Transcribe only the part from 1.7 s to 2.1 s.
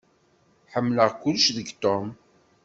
Tom.